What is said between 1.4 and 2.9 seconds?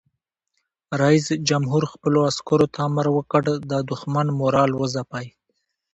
جمهور خپلو عسکرو ته